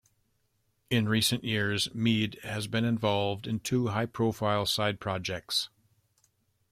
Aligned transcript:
In 0.89 1.07
recent 1.07 1.43
years, 1.43 1.93
Mead 1.93 2.39
has 2.41 2.65
been 2.65 2.85
involved 2.85 3.45
in 3.45 3.59
two 3.59 3.89
high- 3.89 4.07
profile 4.07 4.65
side 4.65 4.99
projects. 4.99 5.69